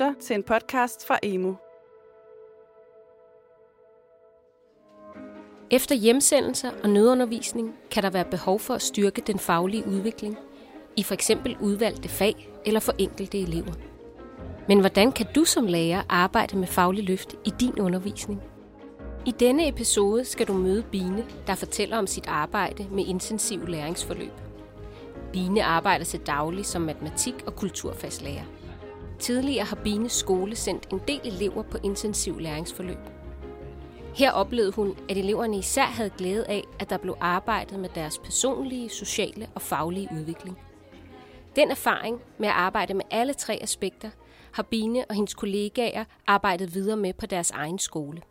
[0.00, 1.54] lytter til en podcast fra Emo.
[5.70, 10.38] Efter hjemsendelser og nødundervisning kan der være behov for at styrke den faglige udvikling
[10.96, 13.72] i for eksempel udvalgte fag eller for enkelte elever.
[14.68, 18.42] Men hvordan kan du som lærer arbejde med faglig løft i din undervisning?
[19.26, 24.32] I denne episode skal du møde Bine, der fortæller om sit arbejde med intensiv læringsforløb.
[25.32, 28.59] Bine arbejder til daglig som matematik- og kulturfagslærer.
[29.20, 32.98] Tidligere har Bines skole sendt en del elever på intensiv læringsforløb.
[34.14, 38.18] Her oplevede hun, at eleverne især havde glæde af, at der blev arbejdet med deres
[38.18, 40.58] personlige, sociale og faglige udvikling.
[41.56, 44.10] Den erfaring med at arbejde med alle tre aspekter
[44.52, 48.22] har Bine og hendes kollegaer arbejdet videre med på deres egen skole.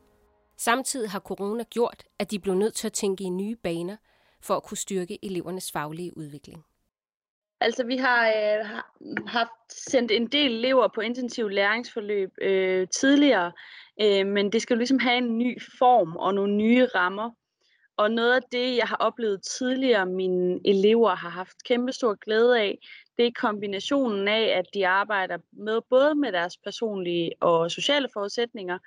[0.57, 3.95] Samtidig har corona gjort, at de blev nødt til at tænke i nye baner
[4.41, 6.63] for at kunne styrke elevernes faglige udvikling.
[7.61, 8.65] Altså, vi har øh,
[9.27, 13.51] haft sendt en del elever på intensiv læringsforløb øh, tidligere,
[14.01, 17.31] øh, men det skal jo ligesom have en ny form og nogle nye rammer.
[17.97, 22.59] Og noget af det, jeg har oplevet tidligere, mine elever har haft kæmpe stor glæde
[22.59, 22.79] af,
[23.17, 28.77] det er kombinationen af, at de arbejder med både med deres personlige og sociale forudsætninger,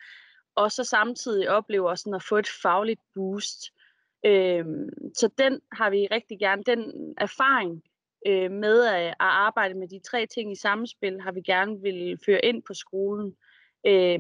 [0.54, 3.72] og så samtidig oplever sådan at få et fagligt boost.
[4.26, 4.64] Øh,
[5.14, 7.82] så den har vi rigtig gerne, den erfaring
[8.26, 11.80] øh, med at, øh, at arbejde med de tre ting i samspil, har vi gerne
[11.80, 13.36] vil føre ind på skolen.
[13.86, 14.18] Øh,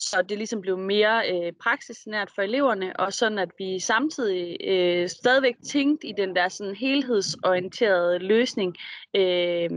[0.00, 5.08] så det ligesom blev mere øh, praksisnært for eleverne, og sådan at vi samtidig øh,
[5.08, 8.76] stadigvæk tænkte i den der sådan helhedsorienterede løsning,
[9.14, 9.70] øh,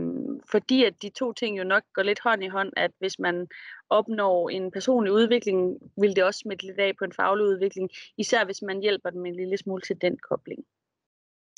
[0.50, 3.48] fordi at de to ting jo nok går lidt hånd i hånd, at hvis man
[3.90, 8.44] opnår en personlig udvikling, vil det også smitte lidt af på en faglig udvikling, især
[8.44, 10.64] hvis man hjælper dem en lille smule til den kobling.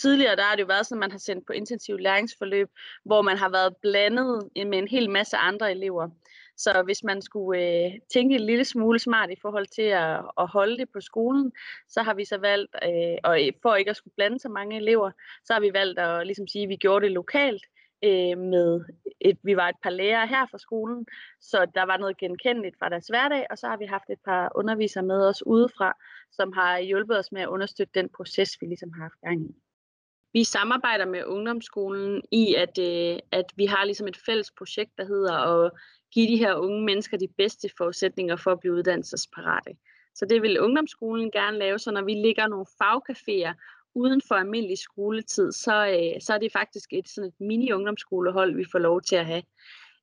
[0.01, 2.69] Tidligere der har det jo været sådan, at man har sendt på intensiv læringsforløb,
[3.05, 6.09] hvor man har været blandet med en hel masse andre elever.
[6.57, 10.49] Så hvis man skulle øh, tænke en lille smule smart i forhold til at, at
[10.49, 11.53] holde det på skolen,
[11.89, 15.11] så har vi så valgt, øh, og for ikke at skulle blande så mange elever,
[15.45, 17.65] så har vi valgt at ligesom sige, at vi gjorde det lokalt
[18.05, 18.85] øh, med
[19.21, 21.07] et, vi var et par lærere her fra skolen,
[21.41, 24.53] så der var noget genkendeligt fra deres hverdag, og så har vi haft et par
[24.55, 25.97] undervisere med os udefra,
[26.31, 29.64] som har hjulpet os med at understøtte den proces, vi ligesom har haft gang i.
[30.35, 35.05] Vi samarbejder med ungdomsskolen i, at, øh, at vi har ligesom et fælles projekt, der
[35.05, 35.71] hedder at
[36.15, 39.77] give de her unge mennesker de bedste forudsætninger for at blive uddannelsesparate.
[40.15, 43.55] Så det vil ungdomsskolen gerne lave, så når vi ligger nogle fagcaféer
[43.95, 48.65] uden for almindelig skoletid, så, øh, så er det faktisk et, sådan et mini-ungdomsskolehold, vi
[48.73, 49.43] får lov til at have.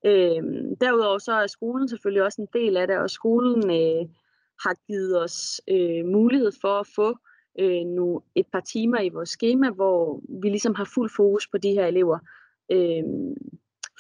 [0.06, 0.44] Øh,
[0.82, 4.10] derudover så er skolen selvfølgelig også en del af det, og skolen øh,
[4.64, 7.18] har givet os øh, mulighed for at få
[7.60, 11.58] øh, nu et par timer i vores schema, hvor vi ligesom har fuld fokus på
[11.58, 12.20] de her elever.
[12.72, 13.04] Øh,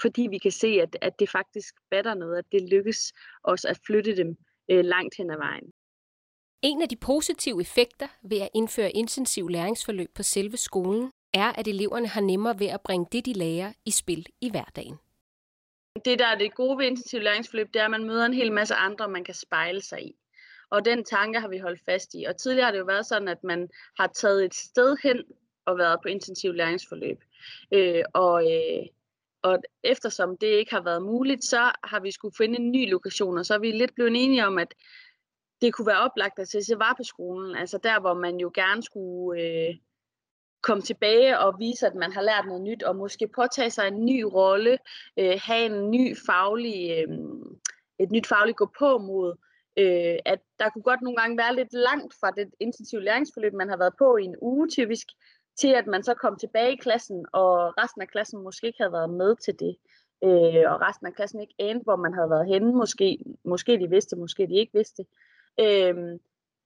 [0.01, 3.13] fordi vi kan se, at, at det faktisk batter noget, at det lykkes
[3.43, 4.37] os at flytte dem
[4.71, 5.71] øh, langt hen ad vejen.
[6.61, 11.67] En af de positive effekter ved at indføre intensiv læringsforløb på selve skolen, er, at
[11.67, 14.97] eleverne har nemmere ved at bringe det, de lærer, i spil i hverdagen.
[16.05, 18.51] Det, der er det gode ved intensiv læringsforløb, det er, at man møder en hel
[18.51, 20.15] masse andre, man kan spejle sig i.
[20.71, 22.23] Og den tanke har vi holdt fast i.
[22.23, 25.23] Og tidligere har det jo været sådan, at man har taget et sted hen
[25.65, 27.23] og været på intensiv læringsforløb.
[27.71, 28.85] Øh, og, øh,
[29.41, 33.37] og eftersom det ikke har været muligt, så har vi skulle finde en ny lokation,
[33.37, 34.73] og så er vi lidt blevet enige om, at
[35.61, 38.83] det kunne være oplagt at se var på skolen, altså der, hvor man jo gerne
[38.83, 39.75] skulle øh,
[40.61, 44.05] komme tilbage og vise, at man har lært noget nyt, og måske påtage sig en
[44.05, 44.77] ny rolle,
[45.19, 47.17] øh, have en ny faglig, øh,
[47.99, 49.35] et nyt fagligt gå på mod,
[49.77, 53.69] øh, at der kunne godt nogle gange være lidt langt fra det intensive læringsforløb, man
[53.69, 55.07] har været på i en uge typisk,
[55.59, 58.91] til at man så kom tilbage i klassen, og resten af klassen måske ikke havde
[58.91, 59.75] været med til det.
[60.23, 62.73] Øh, og resten af klassen ikke anede, hvor man havde været henne.
[62.73, 65.05] Måske, måske de vidste, måske de ikke vidste.
[65.59, 65.95] Øh,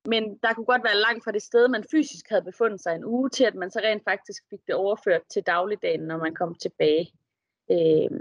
[0.07, 3.05] men der kunne godt være langt fra det sted, man fysisk havde befundet sig en
[3.05, 6.55] uge, til at man så rent faktisk fik det overført til dagligdagen, når man kom
[6.55, 7.11] tilbage.
[7.71, 8.11] Øh,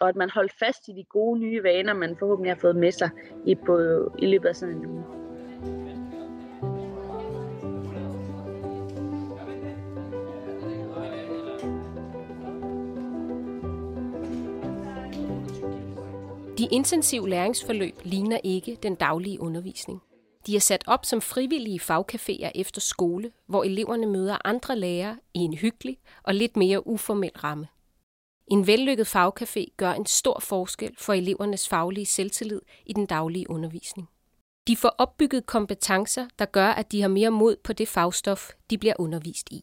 [0.00, 2.92] og at man holdt fast i de gode nye vaner, man forhåbentlig har fået med
[2.92, 3.10] sig
[3.46, 3.78] i, på,
[4.18, 5.04] i løbet af sådan en uge.
[16.58, 20.02] De intensive læringsforløb ligner ikke den daglige undervisning.
[20.46, 25.38] De er sat op som frivillige fagcaféer efter skole, hvor eleverne møder andre lærere i
[25.38, 27.66] en hyggelig og lidt mere uformel ramme.
[28.48, 34.08] En vellykket fagcafé gør en stor forskel for elevernes faglige selvtillid i den daglige undervisning.
[34.66, 38.78] De får opbygget kompetencer, der gør, at de har mere mod på det fagstof, de
[38.78, 39.62] bliver undervist i.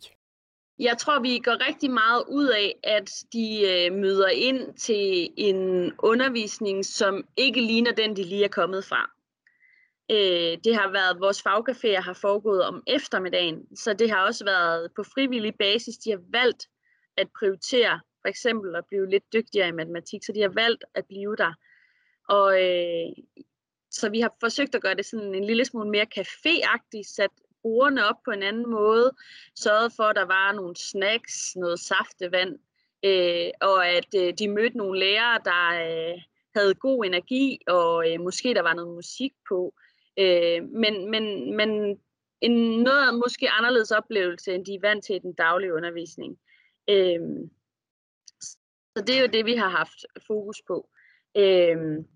[0.80, 5.92] Jeg tror, vi går rigtig meget ud af, at de øh, møder ind til en
[6.00, 9.12] undervisning, som ikke ligner den, de lige er kommet fra.
[10.12, 14.92] Øh, det har været, vores fagcaféer har foregået om eftermiddagen, så det har også været
[14.96, 15.98] på frivillig basis.
[15.98, 16.68] De har valgt
[17.18, 21.06] at prioritere for eksempel at blive lidt dygtigere i matematik, så de har valgt at
[21.06, 21.54] blive der.
[22.30, 23.12] Og øh,
[23.92, 27.30] så vi har forsøgt at gøre det sådan en lille smule mere caféagtigt, sat
[27.64, 29.12] bordene op på en anden måde,
[29.56, 32.60] sørget for, at der var nogle snacks, noget saftevand,
[33.06, 36.22] øh, og at øh, de mødte nogle lærere, der øh,
[36.56, 39.74] havde god energi, og øh, måske der var noget musik på.
[40.20, 42.00] Øh, men, men, men
[42.42, 46.38] en noget måske anderledes oplevelse, end de er vant til i den daglige undervisning.
[46.90, 47.20] Øh,
[48.98, 50.90] så det er jo det, vi har haft fokus på.
[51.38, 52.08] Øhm,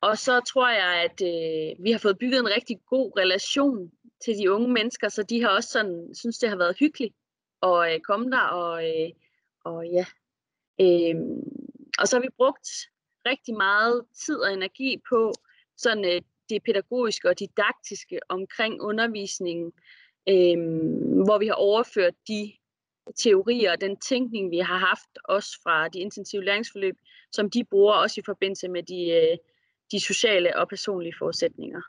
[0.00, 3.92] og så tror jeg, at øh, vi har fået bygget en rigtig god relation
[4.24, 7.14] til de unge mennesker, så de har også sådan, synes, det har været hyggeligt
[7.62, 8.40] at øh, komme der.
[8.40, 9.10] Og, øh,
[9.64, 10.04] og ja,
[10.80, 11.42] Øhm,
[11.98, 12.68] og så har vi brugt
[13.26, 15.32] rigtig meget tid og energi på
[15.76, 16.20] sådan øh,
[16.50, 19.72] det pædagogiske og didaktiske omkring undervisningen,
[20.28, 20.58] øh,
[21.24, 22.52] hvor vi har overført de
[23.16, 26.96] teorier og den tænkning, vi har haft også fra de intensive læringsforløb,
[27.32, 29.36] som de bruger også i forbindelse med de, øh,
[29.92, 31.80] de sociale og personlige forudsætninger.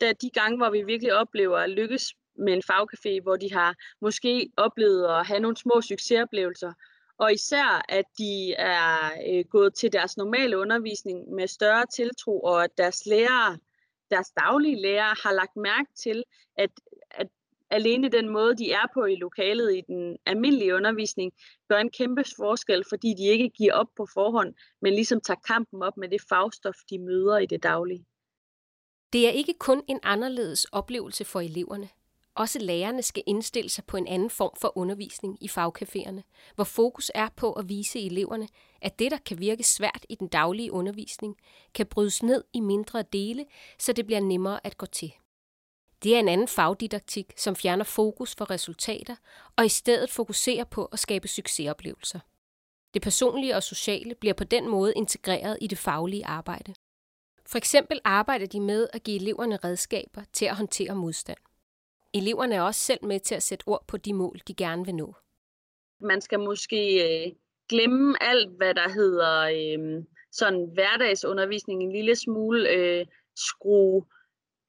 [0.00, 3.52] Der er de gange, hvor vi virkelig oplever at lykkes med en fagcafé, hvor de
[3.52, 6.72] har måske oplevet at have nogle små succesoplevelser,
[7.18, 12.64] og især at de er øh, gået til deres normale undervisning med større tiltro, og
[12.64, 13.58] at deres lærere,
[14.10, 16.24] deres daglige lærere har lagt mærke til,
[16.56, 16.70] at
[17.70, 21.32] alene den måde, de er på i lokalet i den almindelige undervisning,
[21.68, 25.82] gør en kæmpe forskel, fordi de ikke giver op på forhånd, men ligesom tager kampen
[25.82, 28.04] op med det fagstof, de møder i det daglige.
[29.12, 31.88] Det er ikke kun en anderledes oplevelse for eleverne.
[32.34, 36.22] Også lærerne skal indstille sig på en anden form for undervisning i fagcaféerne,
[36.54, 38.48] hvor fokus er på at vise eleverne,
[38.82, 41.36] at det, der kan virke svært i den daglige undervisning,
[41.74, 43.46] kan brydes ned i mindre dele,
[43.78, 45.12] så det bliver nemmere at gå til.
[46.02, 49.16] Det er en anden fagdidaktik, som fjerner fokus for resultater
[49.56, 52.20] og i stedet fokuserer på at skabe succesoplevelser.
[52.94, 56.74] Det personlige og sociale bliver på den måde integreret i det faglige arbejde.
[57.46, 61.38] For eksempel arbejder de med at give eleverne redskaber til at håndtere modstand.
[62.14, 64.94] Eleverne er også selv med til at sætte ord på de mål, de gerne vil
[64.94, 65.14] nå.
[66.00, 66.80] Man skal måske
[67.26, 67.32] øh,
[67.68, 73.06] glemme alt, hvad der hedder øh, sådan hverdagsundervisning en lille smule, øh,
[73.36, 74.04] skrue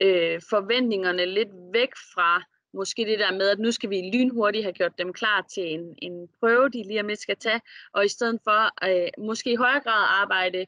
[0.01, 2.43] øh, forventningerne lidt væk fra
[2.73, 5.95] måske det der med, at nu skal vi lynhurtigt have gjort dem klar til en,
[5.97, 7.61] en prøve, de lige om lidt skal tage,
[7.93, 10.65] og i stedet for øh, måske i højere grad arbejde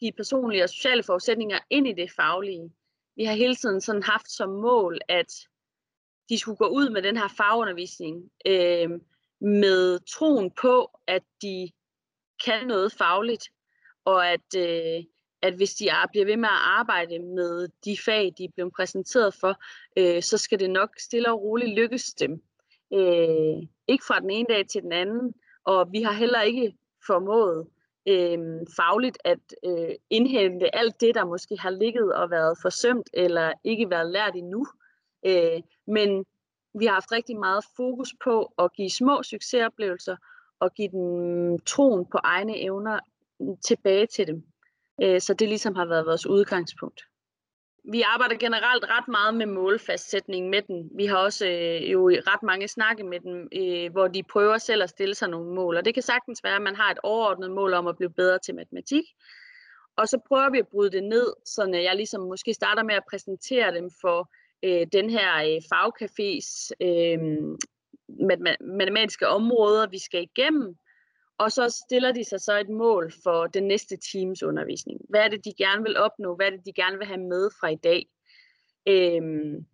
[0.00, 2.70] de personlige og sociale forudsætninger ind i det faglige.
[3.16, 5.32] Vi har hele tiden sådan haft som mål, at
[6.28, 8.90] de skulle gå ud med den her fagundervisning øh,
[9.40, 11.70] med troen på, at de
[12.44, 13.50] kan noget fagligt,
[14.04, 15.04] og at, øh,
[15.44, 19.34] at hvis de bliver ved med at arbejde med de fag, de er blevet præsenteret
[19.34, 19.60] for,
[19.96, 22.42] øh, så skal det nok stille og roligt lykkes dem.
[22.92, 23.56] Øh,
[23.88, 26.76] ikke fra den ene dag til den anden, og vi har heller ikke
[27.06, 27.66] formået
[28.08, 28.38] øh,
[28.76, 33.90] fagligt at øh, indhente alt det, der måske har ligget og været forsømt eller ikke
[33.90, 34.66] været lært endnu.
[35.26, 36.24] Øh, men
[36.78, 40.16] vi har haft rigtig meget fokus på at give små succesoplevelser
[40.60, 42.98] og give dem troen på egne evner
[43.40, 44.44] mm, tilbage til dem.
[45.02, 47.00] Øh, så det ligesom har været vores udgangspunkt.
[47.92, 50.90] Vi arbejder generelt ret meget med målfastsætning med den.
[50.96, 54.82] Vi har også øh, jo ret mange snakke med dem, øh, hvor de prøver selv
[54.82, 55.76] at stille sig nogle mål.
[55.76, 58.38] Og det kan sagtens være, at man har et overordnet mål om at blive bedre
[58.38, 59.04] til matematik.
[59.96, 63.04] Og så prøver vi at bryde det ned, så jeg ligesom måske starter med at
[63.10, 64.30] præsentere dem for
[64.64, 67.18] øh, den her øh, fagcafés øh,
[68.60, 70.76] matematiske områder, vi skal igennem.
[71.38, 75.00] Og så stiller de sig så et mål for den næste teams undervisning.
[75.08, 76.36] Hvad er det, de gerne vil opnå?
[76.36, 78.06] Hvad er det, de gerne vil have med fra i dag?
[78.88, 79.66] Øhm,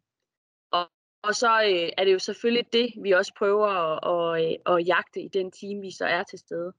[0.70, 0.90] og,
[1.22, 4.86] og så øh, er det jo selvfølgelig det, vi også prøver at, at, øh, at
[4.86, 6.72] jagte i den team, vi så er til stede.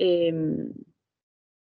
[0.00, 0.84] Øhm,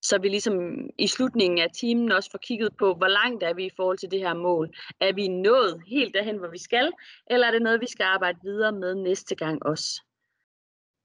[0.02, 0.54] så vi ligesom
[0.98, 4.10] i slutningen af timen også får kigget på, hvor langt er vi i forhold til
[4.10, 4.70] det her mål.
[5.00, 6.92] Er vi nået helt derhen, hvor vi skal,
[7.30, 10.02] eller er det noget, vi skal arbejde videre med næste gang også?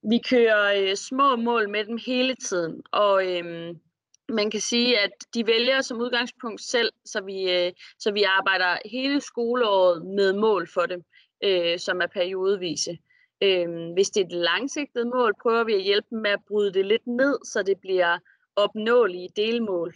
[0.03, 3.75] Vi kører øh, små mål med dem hele tiden, og øh,
[4.29, 8.77] man kan sige, at de vælger som udgangspunkt selv, så vi, øh, så vi arbejder
[8.85, 11.03] hele skoleåret med mål for dem,
[11.43, 12.97] øh, som er periodevise.
[13.43, 16.73] Øh, hvis det er et langsigtet mål, prøver vi at hjælpe dem med at bryde
[16.73, 18.17] det lidt ned, så det bliver
[18.55, 19.93] opnåelige delmål.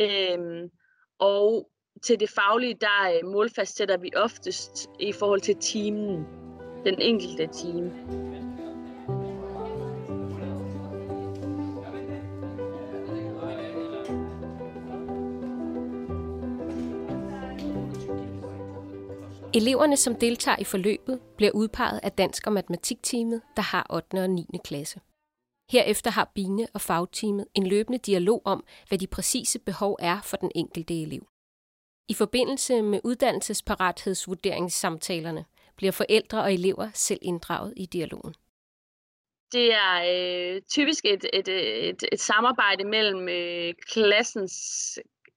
[0.00, 0.68] Øh,
[1.18, 1.70] og
[2.02, 6.26] til det faglige, der øh, målfastsætter vi oftest i forhold til timen,
[6.84, 7.92] den enkelte time.
[19.54, 24.22] Eleverne, som deltager i forløbet, bliver udpeget af dansk- og matematikteamet, der har 8.
[24.22, 24.46] og 9.
[24.64, 25.00] klasse.
[25.70, 30.36] Herefter har Bine og fagteamet en løbende dialog om, hvad de præcise behov er for
[30.36, 31.26] den enkelte elev.
[32.08, 35.44] I forbindelse med uddannelsesparathedsvurderingssamtalerne
[35.76, 38.34] bliver forældre og elever selv inddraget i dialogen.
[39.52, 41.48] Det er øh, typisk et, et,
[41.88, 44.54] et, et samarbejde mellem øh, klassens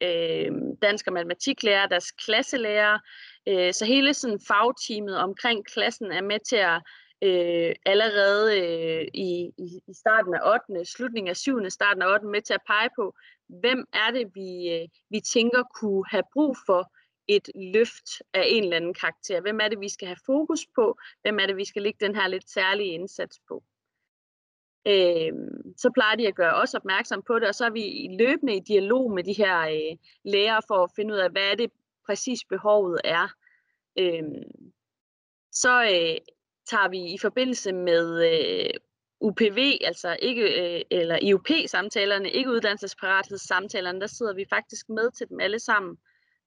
[0.04, 3.00] øh, dansk- og matematiklærer, deres klasselærer,
[3.48, 6.82] øh, så hele sådan fagteamet omkring klassen er med til at
[7.22, 12.28] øh, allerede øh, i, i, i starten af 8., slutningen af 7., starten af 8.
[12.28, 13.14] med til at pege på,
[13.48, 16.92] hvem er det, vi, øh, vi tænker kunne have brug for
[17.28, 19.42] et løft af en eller anden karakter.
[19.42, 20.98] Hvem er det, vi skal have fokus på?
[21.22, 23.64] Hvem er det, vi skal lægge den her lidt særlige indsats på?
[24.88, 25.34] Øh,
[25.78, 28.60] så plejer de at gøre os opmærksom på det, og så er vi løbende i
[28.60, 31.72] dialog med de her øh, lærere for at finde ud af, hvad er det
[32.06, 33.28] præcis behovet er.
[34.00, 34.24] Øh,
[35.52, 36.18] så øh,
[36.70, 38.70] tager vi i forbindelse med øh,
[39.20, 45.40] UPV, altså ikke, øh, eller IUP-samtalerne, ikke uddannelsesparathedssamtalerne, der sidder vi faktisk med til dem
[45.40, 45.98] alle sammen,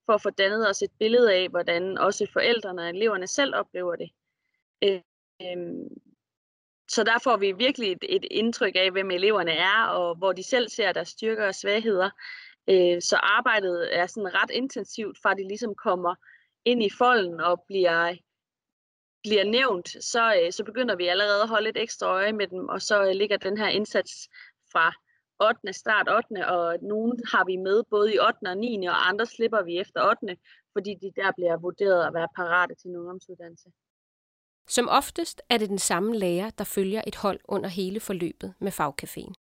[0.07, 3.97] for at få dannet os et billede af, hvordan også forældrene og eleverne selv oplever
[3.97, 4.11] det.
[4.85, 5.01] Øh,
[5.43, 5.57] øh,
[6.89, 10.43] så der får vi virkelig et, et indtryk af, hvem eleverne er, og hvor de
[10.43, 12.11] selv ser deres styrker og svagheder.
[12.71, 16.15] Øh, så arbejdet er sådan ret intensivt, fra de ligesom kommer
[16.65, 18.15] ind i folden og bliver,
[19.23, 22.69] bliver nævnt, så, øh, så begynder vi allerede at holde et ekstra øje med dem,
[22.69, 24.29] og så øh, ligger den her indsats
[24.73, 24.93] fra
[25.41, 25.73] 8.
[25.73, 26.49] start 8.
[26.49, 28.39] og nogen har vi med både i 8.
[28.47, 28.87] og 9.
[28.87, 30.37] og andre slipper vi efter 8.
[30.73, 33.69] fordi de der bliver vurderet at være parate til en ungdomsuddannelse.
[34.69, 38.73] Som oftest er det den samme lærer, der følger et hold under hele forløbet med
[38.73, 39.48] fagcaféen.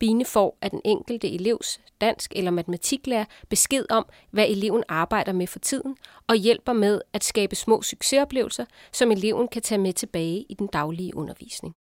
[0.00, 5.46] Bine får af den enkelte elevs dansk- eller matematiklærer besked om, hvad eleven arbejder med
[5.46, 10.46] for tiden, og hjælper med at skabe små succesoplevelser, som eleven kan tage med tilbage
[10.48, 11.74] i den daglige undervisning.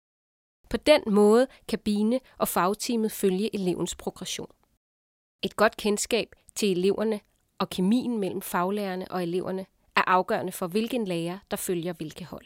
[0.70, 4.52] På den måde kan Bine og fagteamet følge elevens progression.
[5.44, 7.20] Et godt kendskab til eleverne
[7.60, 12.46] og kemien mellem faglærerne og eleverne er afgørende for, hvilken lærer, der følger hvilke hold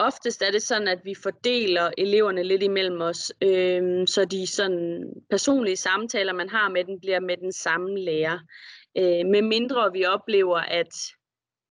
[0.00, 5.12] oftest er det sådan, at vi fordeler eleverne lidt imellem os, øh, så de sådan
[5.30, 8.38] personlige samtaler, man har med den, bliver med den samme lærer.
[8.98, 10.94] Øh, med mindre vi oplever, at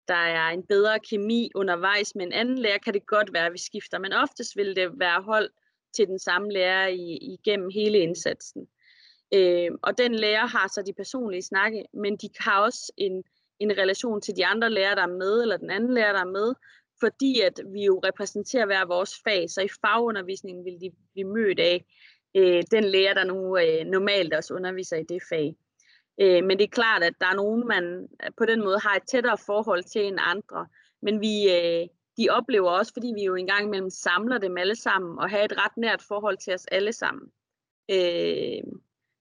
[0.08, 3.52] der er en bedre kemi undervejs med en anden lærer, kan det godt være, at
[3.52, 3.98] vi skifter.
[3.98, 5.50] Men oftest vil det være hold
[5.96, 8.68] til den samme lærer i, igennem hele indsatsen.
[9.34, 13.24] Øh, og den lærer har så de personlige snakke, men de har også en,
[13.58, 16.32] en relation til de andre lærere, der er med, eller den anden lærer, der er
[16.38, 16.54] med,
[17.00, 21.60] fordi at vi jo repræsenterer hver vores fag, så i fagundervisningen vil de blive mødt
[21.60, 21.84] af
[22.36, 25.56] øh, den lærer, der nu øh, normalt også underviser i det fag.
[26.20, 28.96] Øh, men det er klart, at der er nogen, man øh, på den måde har
[28.96, 30.66] et tættere forhold til end andre.
[31.02, 31.88] Men vi, øh,
[32.18, 35.56] de oplever også, fordi vi jo engang imellem samler dem alle sammen, og har et
[35.56, 37.30] ret nært forhold til os alle sammen.
[37.90, 38.62] Øh,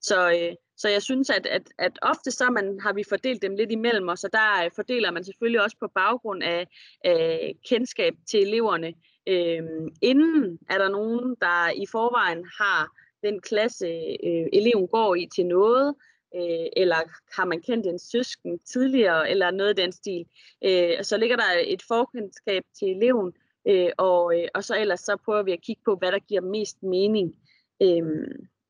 [0.02, 3.56] så, øh, så jeg synes, at, at, at ofte så man, har vi fordelt dem
[3.56, 6.68] lidt imellem os, og der øh, fordeler man selvfølgelig også på baggrund af,
[7.04, 8.94] af kendskab til eleverne.
[9.28, 12.92] Øhm, inden er der nogen, der i forvejen har
[13.24, 13.88] den klasse,
[14.24, 15.96] øh, eleven går i til noget,
[16.36, 16.96] øh, eller
[17.36, 20.26] har man kendt en søsken tidligere, eller noget af den stil.
[20.66, 23.34] Øh, så ligger der et forkendskab til eleven,
[23.68, 26.42] øh, og, øh, og så ellers så prøver vi at kigge på, hvad der giver
[26.42, 27.36] mest mening
[27.82, 28.28] øh,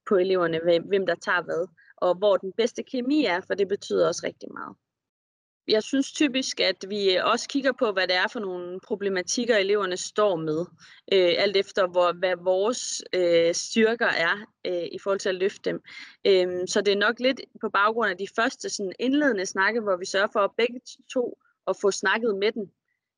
[0.10, 1.68] på eleverne, hvem der tager hvad
[1.98, 4.76] og hvor den bedste kemi er, for det betyder også rigtig meget.
[5.68, 9.98] Jeg synes typisk, at vi også kigger på, hvad det er for nogle problematikker, eleverne
[9.98, 10.66] står med,
[11.14, 14.36] øh, alt efter hvor, hvad vores øh, styrker er
[14.68, 15.82] øh, i forhold til at løfte dem.
[16.28, 19.98] Øh, så det er nok lidt på baggrund af de første sådan, indledende snakke, hvor
[19.98, 20.80] vi sørger for at begge
[21.14, 21.38] to
[21.68, 22.72] at få snakket med den,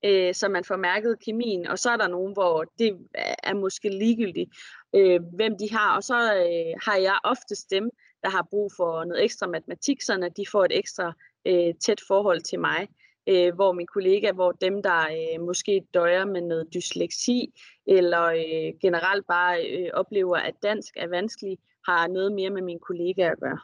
[0.05, 1.67] øh, så man får mærket kemien.
[1.67, 2.97] Og så er der nogen, hvor det
[3.43, 4.49] er måske ligegyldigt,
[4.95, 5.95] øh, hvem de har.
[5.95, 7.89] Og så øh, har jeg oftest dem,
[8.23, 11.13] der har brug for noget ekstra matematik, så de får et ekstra
[11.47, 12.87] øh, tæt forhold til mig.
[13.29, 17.53] Øh, hvor min kollega, hvor dem, der øh, måske døjer med noget dysleksi,
[17.87, 22.79] eller øh, generelt bare øh, oplever, at dansk er vanskeligt, har noget mere med min
[22.79, 23.59] kollega at gøre.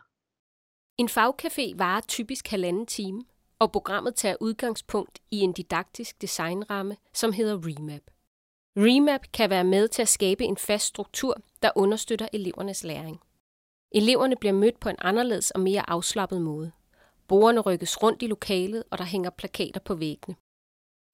[0.98, 3.24] En fagcafé varer typisk halvanden time,
[3.60, 8.02] og programmet tager udgangspunkt i en didaktisk designramme, som hedder Remap.
[8.78, 13.20] Remap kan være med til at skabe en fast struktur, der understøtter elevernes læring.
[13.92, 16.72] Eleverne bliver mødt på en anderledes og mere afslappet måde.
[17.28, 20.36] Borgerne rykkes rundt i lokalet, og der hænger plakater på væggene.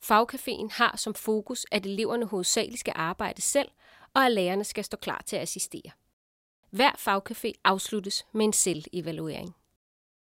[0.05, 3.69] Fagcaféen har som fokus, at eleverne hovedsageligt skal arbejde selv,
[4.13, 5.91] og at lærerne skal stå klar til at assistere.
[6.69, 9.55] Hver fagcafé afsluttes med en selvevaluering.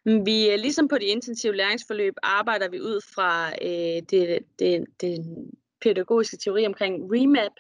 [0.05, 5.19] Vi er ligesom på de intensive læringsforløb arbejder vi ud fra øh, det, det, det
[5.83, 7.53] pædagogiske teori omkring remap.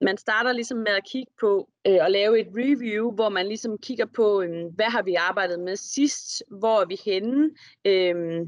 [0.00, 3.78] Man starter ligesom med at kigge på øh, og lave et review, hvor man ligesom
[3.78, 7.50] kigger på, øh, hvad har vi arbejdet med sidst, hvor er vi henne,
[7.84, 8.46] øh,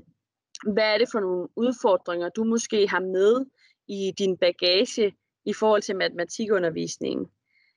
[0.73, 3.47] hvad er det for nogle udfordringer, du måske har med
[3.88, 5.14] i din bagage
[5.45, 7.26] i forhold til matematikundervisningen.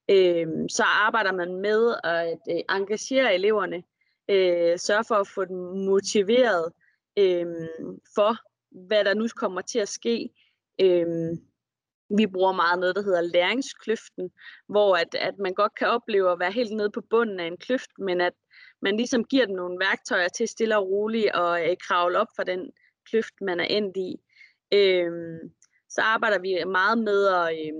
[0.09, 3.83] Øh, så arbejder man med at øh, engagere eleverne,
[4.29, 6.71] øh, sørge for at få dem motiveret
[7.19, 7.45] øh,
[8.15, 8.35] for,
[8.87, 10.29] hvad der nu kommer til at ske.
[10.81, 11.37] Øh,
[12.09, 14.31] vi bruger meget noget, der hedder læringskløften,
[14.67, 17.57] hvor at, at man godt kan opleve at være helt nede på bunden af en
[17.57, 18.33] kløft, men at
[18.81, 22.43] man ligesom giver dem nogle værktøjer til stille og roligt og øh, kravle op fra
[22.43, 22.71] den
[23.09, 24.15] kløft, man er endt i.
[24.73, 25.11] Øh,
[25.89, 27.73] så arbejder vi meget med at øh,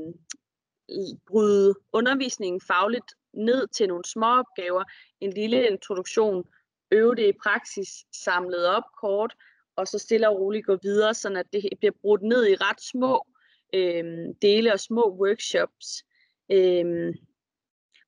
[1.28, 4.84] bryde undervisningen fagligt ned til nogle små opgaver,
[5.22, 6.44] en lille introduktion,
[6.92, 7.90] øve det i praksis,
[8.24, 9.34] samlet op kort,
[9.76, 12.82] og så stille og roligt gå videre, så at det bliver brudt ned i ret
[12.82, 13.26] små
[13.74, 14.06] øh,
[14.42, 16.04] dele og små workshops,
[16.52, 17.14] øh,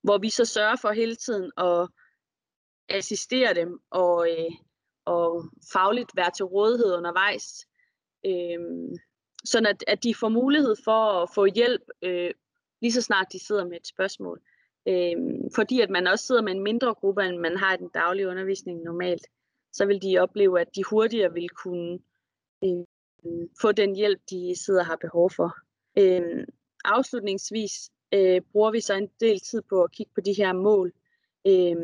[0.03, 1.89] hvor vi så sørger for hele tiden at
[2.89, 4.51] assistere dem og, øh,
[5.05, 5.43] og
[5.73, 7.67] fagligt være til rådighed undervejs.
[8.25, 8.59] Øh,
[9.45, 12.31] sådan at, at de får mulighed for at få hjælp øh,
[12.81, 14.41] lige så snart de sidder med et spørgsmål.
[14.87, 15.15] Øh,
[15.55, 18.27] fordi at man også sidder med en mindre gruppe, end man har i den daglige
[18.27, 19.27] undervisning normalt,
[19.73, 21.99] så vil de opleve, at de hurtigere vil kunne
[22.63, 22.85] øh,
[23.61, 25.57] få den hjælp, de sidder og har behov for.
[25.97, 26.47] Øh,
[26.85, 30.93] afslutningsvis øh, bruger vi så en del tid på at kigge på de her mål.
[31.47, 31.75] Øh,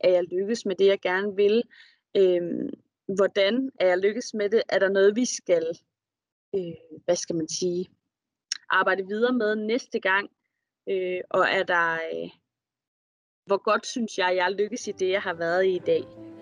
[0.00, 1.62] er jeg lykkes med det, jeg gerne vil?
[2.16, 2.42] Øh,
[3.16, 4.62] hvordan er jeg lykkes med det?
[4.68, 5.78] Er der noget, vi skal,
[6.54, 7.88] øh, hvad skal man sige,
[8.70, 10.30] arbejde videre med næste gang?
[10.88, 12.30] Øh, og er der, øh,
[13.46, 16.33] hvor godt synes jeg, jeg lykkes i det, jeg har været i i dag?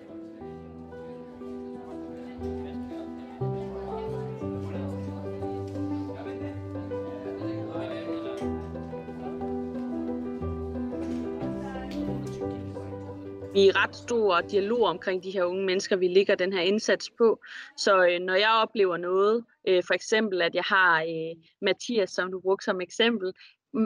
[13.52, 17.10] Vi er ret stor dialog omkring de her unge mennesker, vi ligger den her indsats
[17.18, 17.40] på.
[17.76, 22.32] Så øh, når jeg oplever noget, øh, for eksempel at jeg har øh, Mathias, som
[22.32, 23.32] du brugte som eksempel,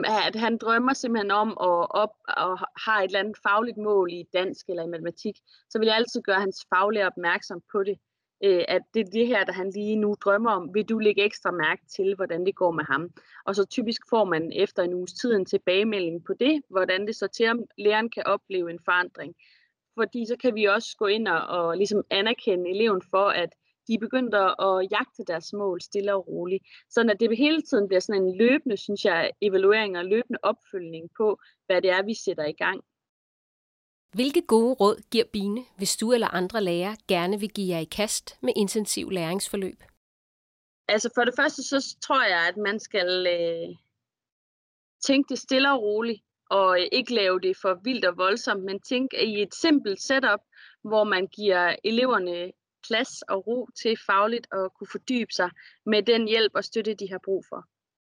[0.05, 4.23] at han drømmer simpelthen om at op og har et eller andet fagligt mål i
[4.33, 5.35] dansk eller i matematik,
[5.69, 7.97] så vil jeg altid gøre hans faglige opmærksom på det.
[8.43, 10.73] Øh, at det er det her, der han lige nu drømmer om.
[10.73, 13.09] Vil du lægge ekstra mærke til, hvordan det går med ham?
[13.45, 17.15] Og så typisk får man efter en uges tid en tilbagemelding på det, hvordan det
[17.15, 19.35] så til, om læreren kan opleve en forandring
[19.97, 23.49] fordi så kan vi også gå ind og, og ligesom anerkende eleven for, at
[23.87, 26.63] de er begyndt at jagte deres mål stille og roligt.
[26.89, 31.09] Sådan at det hele tiden bliver sådan en løbende, synes jeg, evaluering og løbende opfølgning
[31.17, 32.81] på, hvad det er, vi sætter i gang.
[34.13, 37.83] Hvilke gode råd giver Bine, hvis du eller andre lærere gerne vil give jer i
[37.83, 39.83] kast med intensiv læringsforløb?
[40.87, 43.75] Altså for det første, så tror jeg, at man skal øh,
[45.05, 48.79] tænke det stille og roligt og øh, ikke lave det for vildt og voldsomt, men
[48.79, 50.39] tænk i et simpelt setup,
[50.83, 52.51] hvor man giver eleverne
[52.87, 55.49] plads og ro til fagligt at kunne fordybe sig
[55.85, 57.65] med den hjælp og støtte, de har brug for.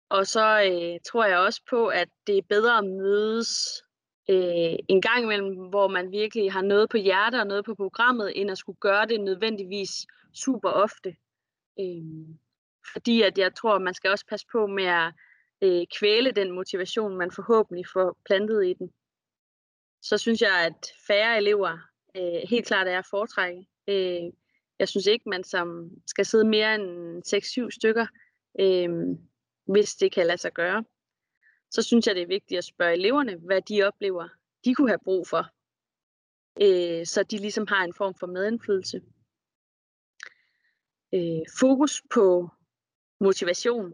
[0.09, 3.83] Og så øh, tror jeg også på, at det er bedre at mødes
[4.29, 8.41] øh, en gang imellem, hvor man virkelig har noget på hjertet og noget på programmet,
[8.41, 11.15] end at skulle gøre det nødvendigvis super ofte.
[11.79, 12.27] Øh,
[12.93, 15.13] fordi at jeg tror, at man skal også passe på med at
[15.61, 18.91] øh, kvæle den motivation, man forhåbentlig får plantet i den.
[20.01, 21.77] Så synes jeg, at færre elever
[22.17, 23.67] øh, helt klart er at foretrække.
[23.87, 24.31] Øh,
[24.79, 28.07] jeg synes ikke, man som skal sidde mere end 6-7 stykker,
[28.59, 28.89] øh,
[29.65, 30.83] hvis det kan lade sig gøre.
[31.71, 34.27] Så synes jeg, det er vigtigt at spørge eleverne, hvad de oplever,
[34.65, 35.45] de kunne have brug for.
[36.61, 39.01] Øh, så de ligesom har en form for medindflydelse.
[41.13, 42.49] Øh, fokus på
[43.19, 43.93] motivation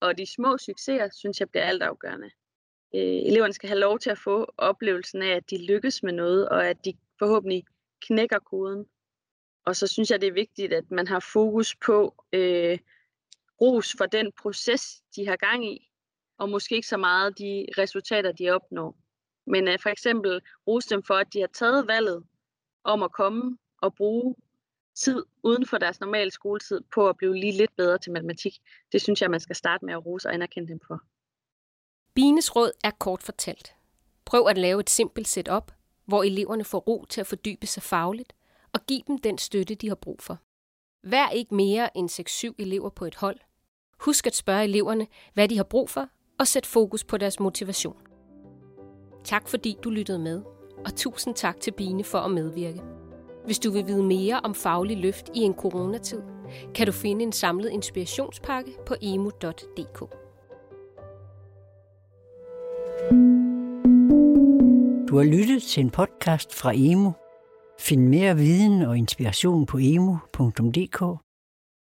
[0.00, 2.30] og de små succeser, synes jeg, bliver altafgørende.
[2.94, 6.48] Øh, eleverne skal have lov til at få oplevelsen af, at de lykkes med noget,
[6.48, 7.64] og at de forhåbentlig
[8.00, 8.86] knækker koden.
[9.64, 12.78] Og så synes jeg, det er vigtigt, at man har fokus på øh,
[13.60, 15.90] ros for den proces, de har gang i,
[16.38, 18.96] og måske ikke så meget de resultater, de opnår.
[19.46, 22.24] Men at for eksempel rose dem for, at de har taget valget
[22.84, 24.34] om at komme og bruge
[24.94, 28.54] tid uden for deres normale skoletid på at blive lige lidt bedre til matematik.
[28.92, 31.00] Det synes jeg, man skal starte med at rose og anerkende dem for.
[32.14, 33.74] Bines råd er kort fortalt.
[34.24, 35.72] Prøv at lave et simpelt setup,
[36.04, 38.32] hvor eleverne får ro til at fordybe sig fagligt,
[38.72, 40.38] og giv dem den støtte, de har brug for.
[41.02, 42.10] Vær ikke mere end
[42.50, 43.38] 6-7 elever på et hold.
[44.00, 46.08] Husk at spørge eleverne, hvad de har brug for,
[46.40, 47.96] og sæt fokus på deres motivation.
[49.24, 50.42] Tak fordi du lyttede med,
[50.84, 52.82] og tusind tak til Bine for at medvirke.
[53.44, 56.22] Hvis du vil vide mere om faglig løft i en coronatid,
[56.74, 59.98] kan du finde en samlet inspirationspakke på emu.dk.
[65.08, 67.12] Du har lyttet til en podcast fra Emu.
[67.80, 71.25] Find mere viden og inspiration på emu.dk